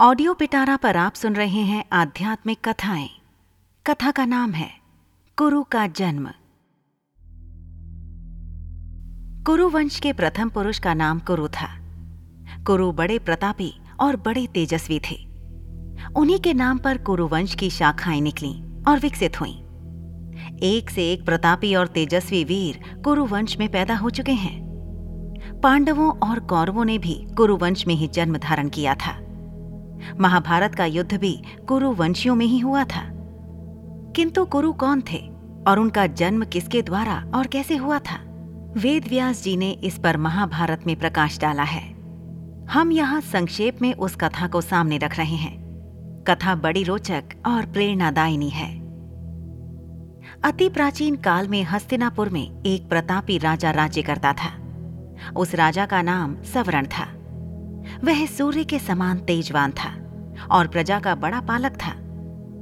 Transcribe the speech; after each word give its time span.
Audio 0.00 0.34
Pitara 0.34 0.76
पर 0.76 0.96
आप 0.96 1.14
सुन 1.14 1.36
रहे 1.36 1.60
हैं 1.60 1.84
आध्यात्मिक 1.92 2.68
कथाएँ। 2.68 3.08
कथा 3.86 4.10
का 4.10 4.24
नाम 4.24 4.52
है, 4.52 4.70
कुरु 5.38 5.62
का 5.62 5.86
जन्म। 5.86 6.28
कुरु 9.46 9.68
वंश 9.68 10.00
के 10.00 10.12
प्रथम 10.12 10.48
पुरुष 10.48 10.78
का 10.78 10.94
नाम 10.94 11.18
कुरु 11.18 11.48
था। 11.48 11.78
कुरु 12.66 12.92
बड़े 12.92 13.18
प्रतापी 13.18 13.74
और 14.00 14.16
बड़े 14.16 14.46
तेजस्वी 14.46 15.00
थे। 15.10 15.16
उन्हीं 16.16 16.38
के 16.38 16.54
नाम 16.54 16.78
पर 16.78 16.98
कुरु 16.98 17.26
वंश 17.26 17.54
की 17.54 17.70
शाखाएँ 17.70 18.20
निकली 18.20 18.82
और 18.88 18.98
विकसित 18.98 19.40
हुईं। 19.40 19.54
एक 20.58 20.90
से 20.90 21.12
एक 21.12 21.26
प्रतापी 21.26 21.74
और 21.74 21.86
तेजस्वी 21.86 22.44
वीर 22.44 23.00
कुरु 23.04 23.24
वंश 23.26 23.58
में 23.58 23.68
पैदा 23.68 23.96
हो 23.96 24.10
चुके 24.10 24.32
हैं। 24.32 24.68
पांडवों 25.62 26.18
और 26.28 26.40
कौरवों 26.40 26.84
ने 26.84 26.98
भी 26.98 27.26
कुरु 27.36 27.56
वंश 27.56 27.86
में 27.86 27.94
ही 27.94 28.08
जन्म 28.08 28.38
धारण 28.38 28.68
किया 28.68 28.94
था। 28.94 29.27
महाभारत 30.20 30.74
का 30.74 30.84
युद्ध 30.84 31.14
भी 31.14 31.42
कुरु 31.68 31.92
वंशियों 31.92 32.34
में 32.34 32.46
ही 32.46 32.58
हुआ 32.58 32.84
था। 32.84 33.08
किंतु 34.16 34.44
कुरु 34.44 34.72
कौन 34.72 35.02
थे 35.12 35.30
और 35.66 35.78
उनका 35.78 36.06
जन्म 36.06 36.44
किसके 36.44 36.82
द्वारा 36.82 37.24
और 37.34 37.46
कैसे 37.46 37.76
हुआ 37.76 37.98
था? 37.98 38.24
वेद 38.76 39.08
व्यास 39.08 39.42
जी 39.42 39.56
ने 39.56 39.70
इस 39.70 39.98
पर 39.98 40.16
महाभारत 40.16 40.80
में 40.86 40.96
प्रकाश 40.96 41.40
डाला 41.40 41.62
है। 41.62 41.98
हम 42.70 42.92
यहाँ 42.92 43.20
संक्षेप 43.20 43.82
में 43.82 43.94
उस 43.94 44.16
कथा 44.16 44.46
को 44.46 44.60
सामने 44.60 44.98
रख 44.98 45.16
रहे 45.16 45.36
हैं। 45.36 45.68
कथा 46.28 46.54
बड़ी 46.54 46.84
रोचक 46.84 47.24
और 47.46 47.66
प्रेरणादायिनी 47.66 48.48
है। 48.48 48.88
अति 50.44 50.68
प्राचीन 50.68 51.16
काल 51.16 51.48
में 51.48 51.64
हस्तिनापुर 51.64 52.28
में 52.28 52.62
एक 52.62 52.88
प्रतापी 52.88 53.38
राजा 53.38 53.70
राज्य 53.70 54.02
करता 54.02 54.32
था। 54.32 54.58
उस 55.36 55.54
राजा 55.54 55.86
का 55.86 56.02
नाम 56.02 56.42
सवरण 56.42 56.86
था। 56.86 57.17
वह 58.04 58.26
सूर्य 58.26 58.64
के 58.64 58.78
समान 58.78 59.18
तेजवान 59.18 59.70
था 59.70 59.94
और 60.50 60.68
प्रजा 60.68 61.00
का 61.00 61.14
बड़ा 61.14 61.40
पालक 61.40 61.72
था। 61.72 61.94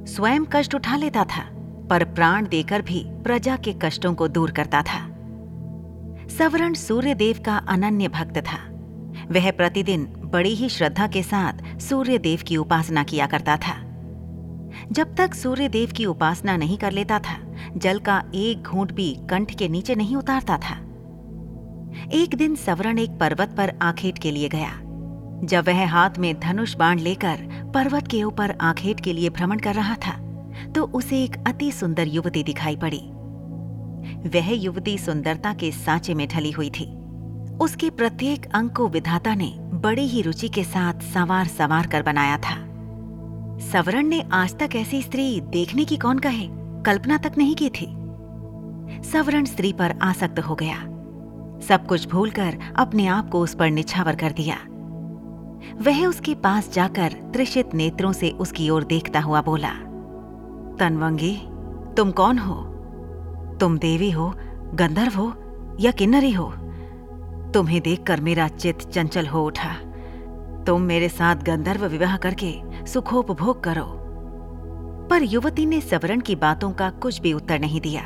स्वयं 0.05 0.45
कष्ट 0.53 0.75
उठा 0.75 0.97
लेता 0.97 1.25
था, 1.25 1.51
पर 1.91 2.05
प्राण 2.05 2.49
देकर 2.49 2.83
भी 2.83 3.05
प्रजा 3.07 3.57
के 3.57 3.73
कष्टों 3.83 4.15
को 4.15 4.29
दूर 4.29 4.51
करता 4.51 4.83
था। 4.83 5.09
सवरण 6.39 6.75
सूर्य 6.75 7.15
देव 7.15 7.43
का 7.45 7.57
अनन्य 7.57 8.09
भक्त 8.09 8.39
था। 8.39 8.59
वह 9.31 9.51
प्रतिदिन 9.51 10.05
बड़ी 10.19 10.55
ही 10.55 10.69
श्रद्धा 10.69 11.07
के 11.07 11.23
साथ 11.23 11.81
सूर्य 11.81 12.19
देव 12.19 12.41
की 12.47 12.57
उपासना 12.57 13.03
किया 13.03 13.27
करता 13.27 13.57
था। 13.57 13.83
जब 14.93 15.15
तक 15.15 15.35
सूर्य 15.35 15.69
देव 15.69 15.93
की 15.97 16.07
उपासना 16.07 16.57
नहीं 16.57 16.79
कर 16.79 16.93
लेता 16.93 17.19
था, 17.19 17.55
जल 17.77 17.99
का 17.99 18.25
एक 18.35 18.63
घूंट 18.63 18.93
भी 18.93 19.19
कंठ 19.31 19.55
के 19.55 19.69
नीचे 19.69 19.95
नहीं 19.95 20.17
उतारता 20.17 20.59
था। 20.59 20.75
एक 22.13 22.35
दिन 22.35 22.55
सवरण 22.55 22.99
एक 22.99 23.11
पर्वत 23.11 23.55
पर 23.57 23.79
आखेट 23.83 24.19
के 24.19 24.31
लिए 24.31 24.49
गया। 24.49 24.81
जब 25.45 25.65
वह 25.67 25.87
हाथ 25.89 26.19
में 26.19 26.35
धनुष 26.41 26.75
बाण 26.77 26.99
लेकर 26.99 27.39
पर्वत 27.75 28.07
के 28.09 28.23
ऊपर 28.23 28.55
आखेट 28.61 29.01
के 29.01 29.13
लिए 29.13 29.31
भ्रमण 29.31 29.59
कर 29.59 29.75
रहा 29.75 29.95
था 29.97 30.15
तो 30.75 30.85
उसे 30.85 31.23
एक 31.25 31.37
अति 31.47 31.71
सुंदर 31.73 32.09
युवती 32.09 32.43
दिखाई 32.43 32.77
पड़ी। 32.77 33.01
वह 34.29 34.51
युवती 34.55 34.99
सुंदरता 34.99 35.53
के 35.55 35.71
सांचे 35.73 36.15
में 36.15 36.27
ढली 36.29 36.51
हुई 36.51 36.71
थी। 36.71 36.87
उसके 37.61 37.91
प्रत्येक 37.91 38.47
अंग 38.55 38.71
को 38.71 38.89
विधाता 38.89 39.35
ने 39.35 39.55
बड़ी 39.59 40.07
ही 40.07 40.23
रुचि 40.23 40.49
के 40.49 40.65
साथ 40.65 41.01
सवार 41.03 41.47
सवार 41.47 41.87
कर 41.87 42.03
बनाया 42.03 42.37
था। 42.39 42.55
सवरण 43.61 44.07
ने 44.07 44.23
आज 44.33 44.59
तक 44.59 44.77
ऐसी 44.77 45.03
स्त्री 45.03 45.41
देखने 45.41 45.85
की 45.85 45.97
कौन 45.97 46.19
कहे? 46.19 46.49
कल्पना 46.87 47.17
तक 47.19 47.33
नहीं 47.39 47.55
की 47.57 47.69
थी। 47.71 47.87
सवरण 49.03 49.45
स्त्री 49.45 49.73
पर 49.73 49.99
आसक्त 50.03 50.39
हो 50.39 50.55
गया। 50.55 50.77
सब 51.69 51.87
कुछ 51.89 52.09
भूलकर 52.09 52.59
अपने 52.77 53.07
आप 53.07 53.29
को 53.31 53.41
उस 53.41 53.55
पर 53.55 53.71
निछावर 53.71 54.17
कर 54.17 54.33
दिया। 54.33 54.57
वह 55.75 56.07
उसके 56.07 56.35
पास 56.35 56.73
जाकर 56.73 57.13
त्रिषित 57.13 57.75
नेत्रों 57.75 58.13
से 58.13 58.31
उसकी 58.31 58.71
ओर 58.71 58.85
देखता 58.85 59.21
हुआ 59.21 59.43
बोला, 59.43 59.73
तनवंगी, 60.77 61.37
तुम 61.97 62.11
कौन 62.11 62.39
हो? 62.39 62.55
तुम 63.61 63.79
देवी 63.79 64.11
हो, 64.11 64.35
गंधर्व 64.75 65.13
हो 65.13 65.33
या 65.81 65.91
किन्नरी 65.91 66.33
हो? 66.33 66.53
तुम्हें 67.55 67.81
देखकर 67.81 68.21
मेरा 68.21 68.49
चित्त 68.49 68.91
चंचल 68.91 69.27
हो 69.27 69.47
उठा। 69.47 69.75
तुम 70.65 70.83
मेरे 70.83 71.09
साथ 71.09 71.37
गंधर्व 71.37 71.87
विवाह 71.87 72.17
करके 72.17 72.55
सुखोपभोग 72.87 73.63
करो। 73.65 73.85
पर 75.11 75.23
युवती 75.23 75.67
ने 75.67 75.81
सवरण 75.81 76.21
की 76.21 76.37
बातों 76.37 76.71
का 76.73 76.91
कुछ 76.91 77.21
भी 77.21 77.33
उत्तर 77.33 77.59
नहीं 77.59 77.81
दिया। 77.81 78.03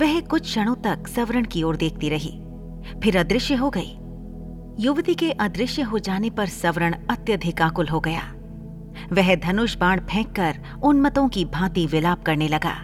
वह 0.00 0.20
कुछ 0.20 0.42
क्षणों 0.42 0.74
तक 0.74 1.06
सवरण 1.06 1.44
की 1.44 1.62
ओर 1.62 1.76
देखती 1.76 2.08
रही, 2.08 2.42
फिर 3.02 3.18
अदृश्य 3.18 3.54
हो 3.54 3.70
गई। 3.70 3.98
युवती 4.78 5.14
के 5.14 5.30
अदृश्य 5.30 5.82
हो 5.82 5.98
जाने 5.98 6.30
पर 6.30 6.46
सवरण 6.46 6.94
अत्यधिक 7.10 7.62
आकुल 7.62 7.88
हो 7.88 8.00
गया। 8.00 8.22
वह 9.12 9.34
धनुष 9.34 9.76
बाण 9.76 10.00
फेंककर 10.00 10.58
उन्मतों 10.82 11.28
की 11.28 11.44
भांति 11.44 11.86
विलाप 11.86 12.22
करने 12.22 12.48
लगा। 12.48 12.74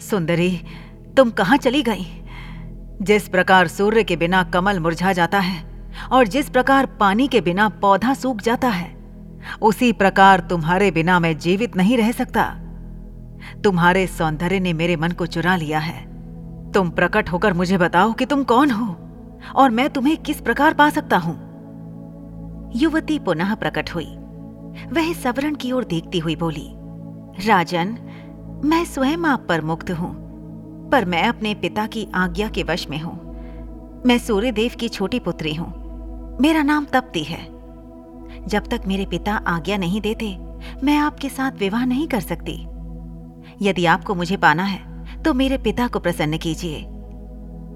सुंदरी, 0.00 0.60
तुम 1.16 1.30
कहाँ 1.30 1.56
चली 1.56 1.82
गई? 1.82 2.06
जिस 3.02 3.28
प्रकार 3.28 3.68
सूर्य 3.68 4.04
के 4.04 4.16
बिना 4.16 4.42
कमल 4.42 4.78
मुरझा 4.78 5.12
जाता 5.12 5.38
है 5.38 5.88
और 6.12 6.26
जिस 6.26 6.50
प्रकार 6.50 6.86
पानी 6.86 7.28
के 7.28 7.40
बिना 7.40 7.68
पौधा 7.68 8.14
सूख 8.14 8.42
जाता 8.42 8.68
है, 8.68 8.96
उसी 9.62 9.92
प्रकार 9.92 10.40
तुम्हारे 10.40 10.90
बिना 10.90 11.20
मैं 11.20 11.38
जीवित 11.38 11.76
नहीं 11.76 11.98
रह 11.98 12.12
सकता। 12.12 12.44
तुम्हारे 13.64 14.06
सौंदर्य 14.06 14.60
ने 14.60 14.72
मेरे 14.72 14.96
मन 14.96 15.10
को 15.10 15.26
चुरा 15.26 15.56
लिया 15.56 15.78
है। 15.78 16.08
तुम 16.72 16.90
प्रकट 16.90 17.28
होकर 17.28 17.52
मुझे 17.52 17.78
बताओ 17.78 18.12
कि 18.12 18.26
तुम 18.26 18.44
कौन 18.44 18.70
हो? 18.70 19.07
और 19.56 19.70
मैं 19.70 19.88
तुम्हें 19.90 20.16
किस 20.16 20.40
प्रकार 20.40 20.74
पा 20.74 20.88
सकता 20.90 21.16
हूँ? 21.16 21.36
युवती 22.76 23.18
पुनः 23.18 23.54
प्रकट 23.54 23.90
हुई। 23.94 24.16
वह 24.92 25.12
सवरण 25.12 25.54
की 25.54 25.72
ओर 25.72 25.84
देखती 25.84 26.18
हुई 26.18 26.36
बोली, 26.36 26.68
राजन, 27.46 27.96
मैं 28.64 28.84
स्वयं 28.84 29.24
आप 29.24 29.46
पर 29.48 29.60
मुक्त 29.60 29.90
हूँ, 29.90 30.10
पर 30.90 31.04
मैं 31.04 31.22
अपने 31.22 31.54
पिता 31.54 31.86
की 31.86 32.06
आज्ञा 32.14 32.48
के 32.48 32.62
वश 32.62 32.88
में 32.88 32.98
हूँ। 32.98 33.16
मैं 34.06 34.18
सूर्यदेव 34.18 34.72
की 34.80 34.88
छोटी 34.88 35.18
पुत्री 35.18 35.54
हूँ। 35.54 36.38
मेरा 36.40 36.62
नाम 36.62 36.84
तप्ती 36.84 37.22
है। 37.24 37.44
जब 38.46 38.66
तक 38.66 38.80
मेरे 38.86 39.06
पिता 39.06 39.34
आज्ञा 39.46 39.76
नहीं 39.76 40.00
देते, 40.00 40.36
मैं 40.84 40.96
आपके 40.98 41.28
साथ 41.28 41.52
विवाह 41.52 41.84
नहीं 41.84 42.06
कर 42.08 42.20
सकती। 42.20 42.54
यदि 43.62 43.86
आपको 43.86 44.14
मुझे 44.14 44.36
पाना 44.36 44.62
है 44.62 45.22
तो 45.22 45.34
मेरे 45.34 45.58
पिता 45.58 45.86
को 45.88 45.98
प्रसन्न 45.98 46.38
कीजिए। 46.38 46.82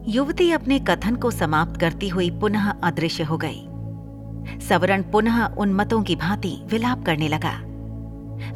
युवती 0.09 0.51
अपने 0.53 0.79
कथन 0.79 1.17
को 1.17 1.31
समाप्त 1.31 1.81
करती 1.81 2.09
हुई 2.09 2.31
पुनः 2.31 2.69
अदृश्य 2.71 3.23
हो 3.23 3.37
गई। 3.37 4.59
सवरण 4.61 5.03
पुनः 5.03 5.45
उन्मतों 5.45 6.03
की 6.03 6.17
भांति 6.17 6.57
विलाप 6.67 7.05
करने 7.07 7.29
लगा। 7.29 7.53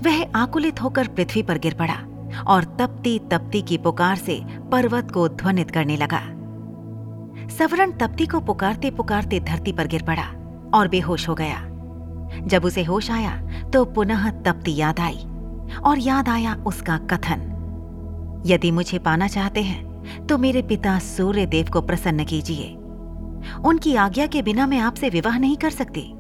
वह 0.03 0.25
आकुलित 0.35 0.83
होकर 0.83 1.09
पृथ्वी 1.09 1.43
पर 1.43 1.59
गिर 1.59 1.75
पड़ा 1.75 1.95
और 2.47 2.65
तपती 2.65 3.19
तपती 3.19 3.63
की 3.63 3.79
पुकार 3.79 4.17
से 4.17 4.41
पर्वत 4.73 5.11
को 5.11 5.29
ध्वनित 5.29 5.71
करने 5.71 5.97
लगा। 5.97 6.21
सवरण 7.49 7.93
तप्ती 7.93 8.27
को 8.27 8.41
पुकारते 8.41 8.91
पुकारते 8.91 9.41
धरती 9.41 9.73
पर 9.73 9.87
गिर 9.87 10.03
पड़ा 10.03 10.27
और 10.75 10.89
बेहोश 10.89 11.29
हो 11.29 11.35
गया। 11.35 11.63
जब 12.47 12.65
उसे 12.65 12.85
होश 12.85 13.11
आया 13.11 13.41
तो 13.71 13.85
पुनः 13.85 14.31
तप्ती 14.43 14.77
याद 14.77 15.01
आई 15.01 15.27
और 15.85 15.99
याद 15.99 16.29
आया 16.29 16.63
उसका 16.67 16.99
कथन। 16.99 17.53
यदि 18.47 18.71
मुझे 18.71 18.99
पाना 18.99 19.29
चाहते 19.29 19.63
हैं 19.63 19.86
तो 20.29 20.39
मेरे 20.39 20.63
पिता 20.63 20.99
सूर्य 20.99 21.47
देव 21.47 21.67
को 21.73 21.81
प्रसन्न 21.81 22.25
कीजिए। 22.25 22.77
उनकी 23.65 23.95
आज्ञा 23.95 24.27
के 24.27 24.43
बिना 24.43 24.67
मैं 24.67 24.79
आपसे 24.79 25.09
विवाह 25.09 25.39
नहीं 25.39 25.57
कर 25.57 25.71
सकती। 25.71 26.13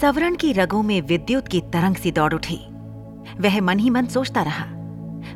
सवरण 0.00 0.34
की 0.34 0.52
रगों 0.52 0.82
में 0.82 1.00
विद्युत 1.00 1.48
की 1.48 1.60
तरंग 1.60 1.94
सी 1.94 2.10
दौड़ 2.10 2.34
उठी। 2.34 2.60
वह 3.40 3.60
मन 3.60 3.78
ही 3.78 3.90
मन 3.90 4.06
सोचता 4.06 4.42
रहा। 4.42 4.64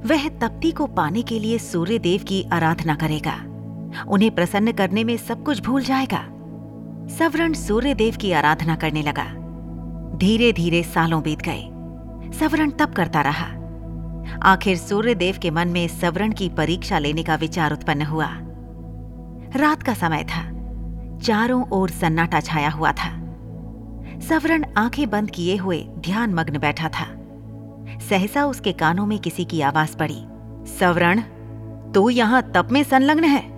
वह 0.06 0.28
तप्ती 0.28 0.72
को 0.72 0.86
पाने 0.86 1.22
के 1.22 1.38
लिए 1.38 1.58
सूर्य 1.58 1.98
देव 1.98 2.24
की 2.28 2.44
आराधना 2.52 2.94
करेगा। 2.94 3.34
उन्हें 4.08 4.34
प्रसन्न 4.34 4.72
करने 4.72 5.04
में 5.04 5.16
सब 5.16 5.42
कुछ 5.42 5.62
भूल 5.62 5.82
जाएगा। 5.82 6.28
सवरण 7.08 7.52
सूर्य 7.52 7.94
देव 7.94 8.16
की 8.20 8.32
आराधना 8.32 8.76
करने 8.76 9.02
लगा। 9.02 9.24
धीरे 10.18 10.52
धीरे 10.52 10.82
सालों 10.82 11.22
बीत 11.22 11.38
गए। 11.40 11.68
सवरण 12.38 12.70
तप 12.70 12.94
करता 12.96 13.20
रहा। 13.20 13.61
आखिर 14.42 14.76
सूर्यदेव 14.76 15.36
के 15.42 15.50
मन 15.50 15.68
में 15.68 15.88
सवरण 15.88 16.32
की 16.32 16.48
परीक्षा 16.48 16.98
लेने 16.98 17.22
का 17.22 17.34
विचार 17.34 17.72
उत्पन्न 17.72 18.02
हुआ। 18.02 18.28
रात 19.56 19.82
का 19.82 19.94
समय 19.94 20.24
था। 20.24 20.52
चारों 21.18 21.64
ओर 21.68 21.90
सन्नाटा 21.90 22.40
छाया 22.40 22.70
हुआ 22.70 22.92
था। 22.92 23.18
सवरण 24.28 24.64
आँखें 24.76 25.10
बंद 25.10 25.30
किए 25.30 25.56
हुए 25.56 25.86
ध्यान 25.98 26.34
मग्न 26.34 26.58
बैठा 26.58 26.88
था। 26.88 27.06
सहसा 28.08 28.44
उसके 28.44 28.72
कानों 28.72 29.06
में 29.06 29.18
किसी 29.18 29.44
की 29.44 29.60
आवाज़ 29.60 29.96
पड़ी। 29.96 30.24
सवरण, 30.78 31.20
तू 31.92 32.10
यहाँ 32.10 32.52
तप 32.54 32.68
में 32.72 32.82
संलग्न 32.82 33.24
है। 33.24 33.52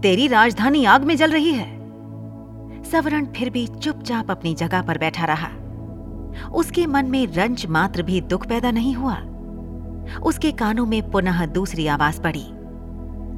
तेरी 0.00 0.28
राजधानी 0.28 0.84
आग 0.84 1.04
में 1.04 1.16
जल 1.16 1.30
रही 1.30 1.52
है। 1.52 1.80
सवरण 2.84 3.26
फिर 3.26 3.50
भी 3.50 3.66
चुपचाप 3.66 4.30
अपनी 4.30 4.54
जगह 4.54 4.82
पर 4.82 4.98
बैठा 4.98 5.24
रहा। 5.24 5.48
उसके 6.48 6.86
मन 6.86 7.06
में 7.06 7.26
रंज 7.26 7.66
मात्र 7.66 8.02
भी 8.02 8.20
दुख 8.20 8.46
पैदा 8.46 8.70
नहीं 8.70 8.94
हुआ। 8.94 9.22
उसके 10.22 10.52
कानों 10.52 10.86
में 10.86 11.10
पुनः 11.10 11.46
दूसरी 11.46 11.86
आवाज़ 11.86 12.20
पड़ी। 12.20 12.46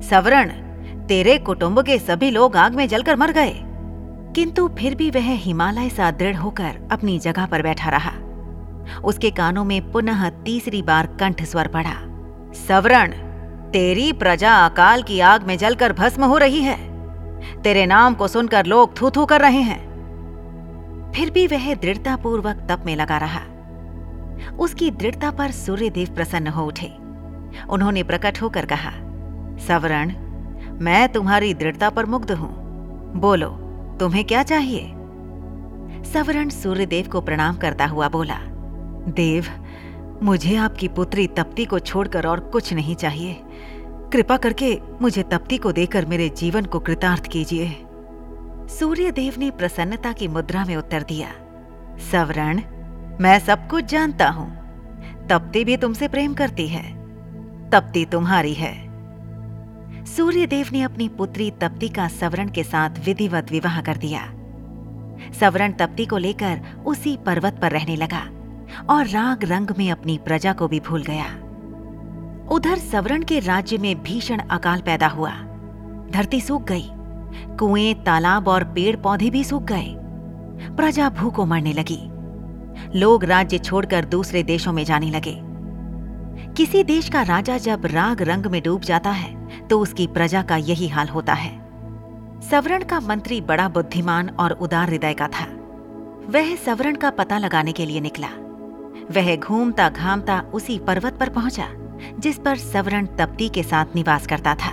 सवरण, 0.08 0.48
तेरे 1.06 1.38
कुटुंब 1.38 1.82
के 1.82 1.98
सभी 1.98 2.30
लोग 2.30 2.56
आग 2.56 2.74
में 2.74 2.88
जलकर 2.88 3.16
मर 3.16 3.32
गए। 3.32 3.62
किंतु 4.34 4.68
फिर 4.68 4.94
भी 4.94 5.10
वह 5.10 5.32
हिमालय 5.32 5.88
सा 5.88 6.10
दृढ़ 6.10 6.36
होकर 6.36 6.88
अपनी 6.92 7.18
जगह 7.18 7.46
पर 7.46 7.62
बैठा 7.62 7.90
रहा। 7.90 8.12
उसके 9.04 9.30
कानों 9.30 9.64
में 9.64 9.92
पुनः 9.92 10.28
तीसरी 10.28 10.82
बार 10.82 11.06
कंठ 11.06 11.42
स्वर 11.42 11.66
पड़ा। 11.66 11.92
सवरण, 12.52 13.12
तेरी 13.70 14.12
प्रजा 14.12 14.52
अकाल 14.52 15.02
की 15.02 15.20
आग 15.20 15.46
में 15.46 15.58
जलकर 15.58 15.92
भस्म 15.92 16.24
हो 16.24 16.38
रही 16.38 16.60
है। 16.60 16.92
तेरे 17.62 17.86
नाम 17.86 18.14
को 18.14 18.28
सुनकर 18.28 18.66
लोग 18.66 19.00
थू 19.00 19.10
थू 19.10 19.26
कर 19.26 19.40
रहे 19.40 19.60
हैं। 19.60 19.92
फिर 21.14 21.30
भी 21.30 21.46
वह 21.46 21.74
दृढ़तापूर्वक 21.74 22.56
तप 22.70 22.82
में 22.86 22.96
लगा 22.96 23.18
रहा। 23.18 23.40
उसकी 24.48 24.90
दृढ़ता 24.90 25.30
पर 25.30 25.50
सूर्यदेव 25.50 26.14
प्रसन्न 26.14 26.46
हो 26.46 26.66
उठे। 26.66 26.92
उन्होंने 27.70 28.02
प्रकट 28.02 28.42
होकर 28.42 28.66
कहा, 28.66 28.90
सवरण, 29.58 30.12
मैं 30.80 31.08
तुम्हारी 31.08 31.54
दृढ़ता 31.54 31.90
पर 31.90 32.06
मुग्ध 32.06 32.32
हूँ। 32.32 32.50
बोलो, 33.14 33.48
तुम्हें 34.00 34.24
क्या 34.24 34.42
चाहिए? 34.42 34.92
सवरण 36.04 36.48
सूर्यदेव 36.48 37.08
को 37.08 37.20
प्रणाम 37.20 37.56
करता 37.56 37.86
हुआ 37.86 38.08
बोला, 38.08 38.38
देव, 39.08 39.44
मुझे 40.22 40.56
आपकी 40.56 40.88
पुत्री 40.88 41.26
तप्ती 41.26 41.64
को 41.64 41.78
छोड़कर 41.78 42.26
और 42.26 42.40
कुछ 42.40 42.72
नहीं 42.72 42.94
चाहिए। 42.94 43.40
कृपा 44.12 44.36
करके 44.36 44.78
मुझे 45.02 45.22
तप्ती 45.22 45.58
को 45.58 45.72
देकर 45.72 46.06
मेरे 46.06 46.28
जीवन 46.28 46.64
को 46.64 46.78
कृतार्थ 46.78 47.26
कीजिए। 47.26 47.68
सूर्यदेव 48.68 49.34
ने 49.38 49.50
प्रसन्नता 49.50 50.12
की 50.12 50.28
मुद्रा 50.28 50.64
में 50.64 50.76
उत्तर 50.76 51.02
दिया, 51.02 51.28
सवरण 52.12 52.60
मैं 53.22 53.38
सब 53.38 53.68
कुछ 53.68 53.84
जानता 53.84 54.28
हूँ। 54.28 54.50
तप्ती 55.28 55.64
भी 55.64 55.76
तुमसे 55.76 56.08
प्रेम 56.08 56.34
करती 56.34 56.68
है। 56.68 56.82
तप्ती 57.70 58.04
तुम्हारी 58.04 58.54
है। 58.54 58.74
सूर्यदेव 60.04 60.68
ने 60.72 60.82
अपनी 60.82 61.08
पुत्री 61.08 61.50
तप्ती 61.50 61.88
का 61.88 62.08
सवरण 62.08 62.48
के 62.48 62.62
साथ 62.62 62.90
विधिवत 63.04 63.46
विवाह 63.50 63.80
कर 63.80 63.96
दिया। 63.96 64.22
सवरण 65.40 65.72
तप्ती 65.72 66.06
को 66.06 66.16
लेकर 66.18 66.60
उसी 66.86 67.16
पर्वत 67.16 67.58
पर 67.62 67.70
रहने 67.70 67.96
लगा 67.96 68.22
और 68.90 69.06
राग 69.06 69.44
रंग 69.44 69.70
में 69.78 69.90
अपनी 69.90 70.18
प्रजा 70.18 70.52
को 70.52 70.68
भी 70.68 70.80
भूल 70.80 71.02
गया। 71.02 71.26
उधर 72.48 72.78
सवरण 72.78 73.22
के 73.22 73.38
राज्य 73.38 73.78
में 73.78 74.02
भीषण 74.02 74.38
अकाल 74.38 74.80
पैदा 74.80 75.08
हुआ। 75.08 75.32
धरती 76.10 76.40
सूख 76.40 76.64
गई। 76.64 76.88
कुएँ, 77.56 77.94
तालाब 77.94 78.48
और 78.48 78.64
पेड़ 78.64 78.96
पौधे 78.96 79.30
भी 79.30 79.44
सूख 79.44 79.62
गए। 79.62 79.94
प्रजा 80.76 81.08
भूखों 81.10 81.46
मरने 81.46 81.72
लगी। 81.72 82.11
लोग 82.94 83.24
राज्य 83.24 83.58
छोड़कर 83.58 84.04
दूसरे 84.04 84.42
देशों 84.42 84.72
में 84.72 84.84
जाने 84.84 85.10
लगे। 85.10 85.38
किसी 86.56 86.82
देश 86.84 87.08
का 87.08 87.22
राजा 87.22 87.56
जब 87.58 87.86
राग 87.86 88.22
रंग 88.22 88.46
में 88.46 88.60
डूब 88.62 88.80
जाता 88.80 89.10
है 89.10 89.66
तो 89.68 89.78
उसकी 89.80 90.06
प्रजा 90.06 90.42
का 90.42 90.56
यही 90.56 90.88
हाल 90.88 91.08
होता 91.08 91.32
है। 91.32 91.50
सवरण 92.40 92.84
का 92.84 93.00
मंत्री 93.00 93.40
बड़ा 93.40 93.68
बुद्धिमान 93.68 94.28
और 94.30 94.52
उदार 94.52 94.88
हृदय 94.88 95.14
का 95.14 95.28
था। 95.28 95.44
वह 96.28 96.54
सवरण 96.56 96.94
का 96.94 97.10
पता 97.10 97.38
लगाने 97.38 97.72
के 97.72 97.86
लिए 97.86 98.00
निकला। 98.00 98.28
वह 99.10 99.34
घूमता 99.36 99.88
घामता 99.88 100.40
उसी 100.54 100.78
पर्वत 100.78 101.16
पर 101.20 101.28
पहुँचा, 101.28 101.68
जिस 102.18 102.38
पर 102.38 102.56
सवरण 102.56 103.06
तप्ती 103.18 103.48
के 103.48 103.62
साथ 103.62 103.94
निवास 103.94 104.26
करता 104.26 104.54
था। 104.54 104.72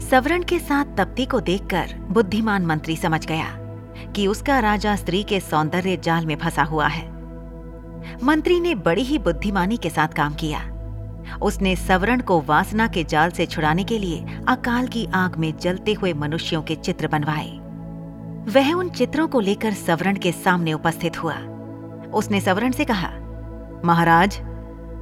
सवरण 0.00 0.42
के 0.42 0.58
साथ 0.58 0.96
तप्ती 0.96 1.26
को 1.26 1.40
देखकर 1.40 1.94
बुद्धिमान 2.10 2.66
मंत्री 2.66 2.96
समझ 2.96 3.26
गया। 3.26 3.46
कि 4.16 4.26
उसका 4.26 4.58
राजा 4.58 4.96
स्त्री 4.96 5.22
के 5.22 5.40
सौंदर्य 5.40 5.96
जाल 5.96 6.26
में 6.26 6.36
फंसा 6.36 6.62
हुआ 6.62 6.86
है। 6.86 7.04
मंत्री 8.22 8.60
ने 8.60 8.74
बड़ी 8.74 9.02
ही 9.02 9.18
बुद्धिमानी 9.18 9.76
के 9.76 9.90
साथ 9.90 10.08
काम 10.08 10.34
किया। 10.34 10.60
उसने 11.42 11.76
सवरण 11.76 12.20
को 12.20 12.40
वासना 12.40 12.86
के 12.88 13.04
जाल 13.04 13.30
से 13.30 13.46
छुड़ाने 13.46 13.84
के 13.84 13.98
लिए 13.98 14.36
अकाल 14.48 14.86
की 14.86 15.06
आग 15.14 15.36
में 15.36 15.58
जलते 15.58 15.92
हुए 15.92 16.12
मनुष्यों 16.12 16.62
के 16.62 16.74
चित्र 16.74 17.08
बनवाए। 17.08 17.48
वह 18.52 18.72
उन 18.72 18.90
चित्रों 18.90 19.28
को 19.28 19.40
लेकर 19.40 19.72
सवरण 19.72 20.16
के 20.16 20.32
सामने 20.32 20.72
उपस्थित 20.72 21.22
हुआ। 21.22 21.34
उसने 22.10 22.40
सवरण 22.40 22.72
से 22.72 22.84
कहा, 22.84 23.08
महाराज, 23.84 24.38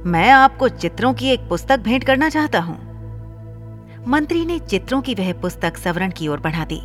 मैं 0.05 0.29
आपको 0.31 0.69
चित्रों 0.69 1.13
की 1.13 1.29
एक 1.29 1.47
पुस्तक 1.49 1.79
भेंट 1.79 2.03
करना 2.03 2.29
चाहता 2.29 2.59
हूँ। 2.59 2.77
मंत्री 4.07 4.45
ने 4.45 4.59
चित्रों 4.59 5.01
की 5.01 5.13
वह 5.13 5.33
पुस्तक 5.33 5.77
सवरण 5.77 6.11
की 6.11 6.27
ओर 6.27 6.39
बढ़ा 6.39 6.65
दी। 6.65 6.81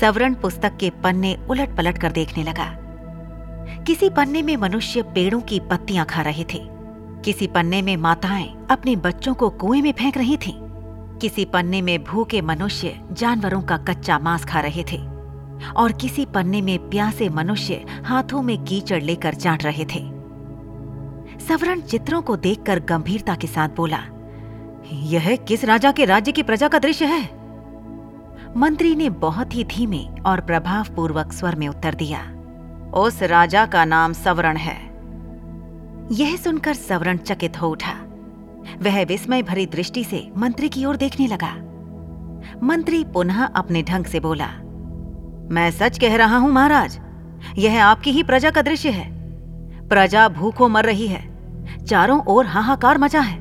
सवरण 0.00 0.34
पुस्तक 0.34 0.76
के 0.76 0.90
पन्ने 0.90 1.36
उलट 1.50 1.76
पलट 1.76 1.98
कर 1.98 2.12
देखने 2.12 2.44
लगा। 2.44 2.76
किसी 3.86 4.10
पन्ने 4.10 4.42
में 4.42 4.56
मनुष्य 4.56 5.02
पेड़ों 5.02 5.40
की 5.40 5.60
पत्तियाँ 5.60 6.06
खा 6.06 6.22
रहे 6.22 6.44
थे। 6.44 6.78
किसी 7.24 7.46
पन्ने 7.46 7.82
में 7.82 7.96
माताएँ 7.96 8.66
अपने 8.70 8.96
बच्चों 8.96 9.34
को 9.34 9.50
कुएँ 9.50 9.82
में 9.82 9.92
फेंक 9.92 10.16
रही 10.16 10.36
थीं। 10.36 10.54
किसी 11.18 11.44
पन्ने 11.44 11.82
में 11.82 12.04
भूखे 12.04 12.40
मनुष्य 12.40 13.00
जानवरों 13.12 13.62
का 13.62 13.76
कच्चा 13.76 14.18
मांस 14.18 14.44
खा 14.44 14.60
रहे 14.60 14.84
थे। 14.92 15.18
और 15.76 15.92
किसी 15.92 16.26
पन्ने 16.26 16.62
में 16.62 16.90
प्यासे 16.90 17.28
मनुष्य 17.28 17.84
हाथों 18.04 18.42
में 18.42 18.64
कीचड़ 18.64 19.02
लेकर 19.02 19.34
चाट 19.34 19.64
रहे 19.64 19.84
थे। 19.84 20.18
सवरण 21.48 21.80
चित्रों 21.80 22.22
को 22.22 22.36
देखकर 22.36 22.80
गंभीरता 22.80 23.34
के 23.34 23.46
साथ 23.46 23.68
बोला, 23.68 24.00
यह 24.92 25.36
किस 25.36 25.64
राजा 25.64 25.92
के 25.92 26.04
राज्य 26.04 26.32
की 26.32 26.42
प्रजा 26.42 26.68
का 26.68 26.78
दृश्य 26.78 27.04
है? 27.04 27.37
मंत्री 28.56 28.94
ने 28.96 29.08
बहुत 29.10 29.54
ही 29.54 29.64
धीमे 29.64 30.04
और 30.26 30.40
प्रभावपूर्वक 30.40 31.32
स्वर 31.32 31.54
में 31.54 31.66
उत्तर 31.68 31.94
दिया, 31.94 32.20
उस 32.94 33.22
राजा 33.22 33.66
का 33.66 33.84
नाम 33.84 34.12
सवरण 34.12 34.56
है। 34.56 34.76
यह 36.12 36.36
सुनकर 36.36 36.74
सवरण 36.74 37.16
चकित 37.16 37.60
हो 37.62 37.68
उठा। 37.68 37.92
वह 38.82 39.02
विस्मय 39.04 39.42
भरी 39.42 39.66
दृष्टि 39.66 40.04
से 40.04 40.30
मंत्री 40.36 40.68
की 40.68 40.84
ओर 40.84 40.96
देखने 40.96 41.26
लगा। 41.26 41.52
मंत्री 42.62 43.04
पुनः 43.04 43.44
अपने 43.44 43.82
ढंग 43.82 44.04
से 44.04 44.20
बोला, 44.20 44.46
मैं 45.52 45.70
सच 45.70 45.98
कह 45.98 46.16
रहा 46.16 46.36
हूँ, 46.36 46.50
महाराज, 46.52 46.98
यह 47.58 47.84
आपकी 47.84 48.10
ही 48.10 48.22
प्रजा 48.22 48.50
का 48.50 48.62
दृश्य 48.62 48.90
है। 48.90 49.10
प्रजा 49.88 50.28
भूखों 50.28 50.68
मर 50.68 50.84
रही 50.84 51.06
है, 51.06 51.22
चारों 51.86 52.20
ओर 52.26 52.46
हाहाकार 52.46 52.98
मचा 52.98 53.20
है। 53.20 53.38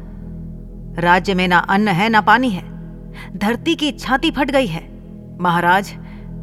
राज्य 0.96 1.34
में 1.34 1.48
ना 1.48 1.58
अन्न 1.60 1.88
है, 1.88 2.10
ना 2.10 2.22
पानी 2.22 2.50
है। 2.50 2.66
धरती 3.38 3.76
की 3.76 3.92
छाती 3.92 4.32
फट 4.32 4.52
गई 4.52 4.68
है। 4.68 4.97
महाराज, 5.42 5.94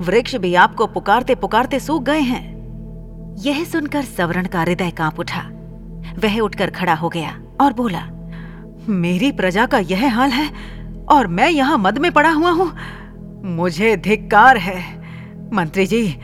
वृक्ष 0.01 0.37
भी 0.37 0.55
आपको 0.55 0.87
पुकारते 0.87 1.35
पुकारते 1.35 1.81
सूख 1.81 2.03
गए 2.03 2.21
हैं। 2.21 3.37
यह 3.39 3.65
सुनकर 3.65 4.03
सवरण 4.03 4.47
का 4.47 4.61
हृदय 4.61 4.91
काँप 4.91 5.21
उठा। 5.21 5.41
वह 6.19 6.39
उठकर 6.41 6.71
खड़ा 6.71 6.95
हो 6.95 7.09
गया 7.09 7.37
और 7.61 7.73
बोला, 7.73 8.07
मेरी 8.89 9.33
प्रजा 9.33 9.67
का 9.67 9.79
यह 9.79 10.15
हाल 10.17 10.31
है 10.31 10.51
और 11.11 11.27
मैं 11.27 11.51
यहाँ 11.51 11.79
मद 11.79 11.99
में 11.99 12.13
पड़ा 12.13 12.31
हुआ 12.31 12.51
हूँ। 12.51 12.73
मुझे 13.45 13.97
धिक्कार 13.97 14.57
है। 14.57 14.81
मंत्री 15.53 15.87
जी, 15.87 16.17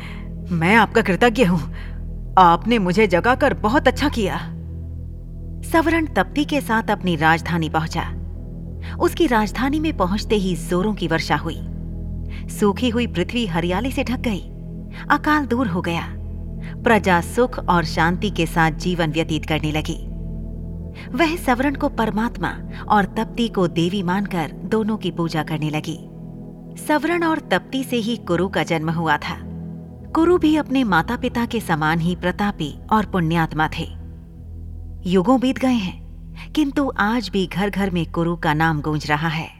मैं 0.50 0.74
आपका 0.76 1.02
कृतज्ञ 1.02 1.44
हूँ। 1.44 1.60
आपने 2.38 2.78
मुझे 2.78 3.06
जगाकर 3.06 3.54
बहुत 3.54 3.88
अच्छा 3.88 4.08
किया 4.08 4.36
सवरण 5.62 6.06
तप्ती 6.06 6.44
के 6.44 6.60
साथ 6.60 6.90
अपनी 6.90 7.16
राजधानी 7.16 7.68
पहुँचा। 7.68 8.02
उसकी 8.96 9.26
राजधानी 9.26 9.80
में 9.80 9.96
पहुँचते 9.96 10.36
ही 10.36 10.54
जोरों 10.56 10.94
की 10.94 11.08
वर्षा 11.08 11.36
हुई। 11.36 11.60
सूखी 12.48 12.88
हुई 12.88 13.06
पृथ्वी 13.06 13.46
हरियाली 13.46 13.92
से 13.92 14.04
ढक 14.04 14.20
गई। 14.20 14.40
अकाल 15.10 15.46
दूर 15.46 15.66
हो 15.66 15.80
गया। 15.80 16.06
प्रजा 16.84 17.20
सुख 17.20 17.58
और 17.58 17.84
शांति 17.84 18.30
के 18.30 18.46
साथ 18.46 18.70
जीवन 18.70 19.12
व्यतीत 19.12 19.46
करने 19.46 19.72
लगी। 19.72 20.06
वह 21.08 21.36
सवरण 21.36 21.74
को 21.74 21.88
परमात्मा 21.88 22.56
और 22.88 23.04
तप्ती 23.04 23.48
को 23.48 23.68
देवी 23.68 24.02
मानकर 24.02 24.52
दोनों 24.52 24.96
की 24.96 25.10
पूजा 25.10 25.42
करने 25.42 25.70
लगी। 25.70 25.98
सवरण 26.86 27.22
और 27.22 27.38
तप्ती 27.38 27.84
से 27.84 27.96
ही 27.96 28.16
कुरु 28.16 28.48
का 28.48 28.62
जन्म 28.62 28.90
हुआ 28.90 29.16
था। 29.16 29.38
कुरु 30.14 30.38
भी 30.38 30.56
अपने 30.56 30.84
माता 30.84 31.16
पिता 31.16 31.46
के 31.46 31.60
समान 31.60 32.00
ही 32.00 32.16
प्रतापी 32.16 32.74
और 32.92 33.06
पुण्यात्मा 33.06 33.68
थे। 33.78 33.88
युगों 35.06 35.40
बीत 35.40 35.58
गए 35.58 35.72
हैं, 35.72 36.52
किंतु 36.52 36.92
आज 36.98 37.28
भी 37.28 37.46
घर 37.46 37.70
घर 37.70 37.90
में 37.90 38.10
कुरु 38.12 38.36
का 38.36 38.54
नाम 38.54 38.80
गूंज 38.80 39.06
रहा 39.06 39.28
है। 39.28 39.59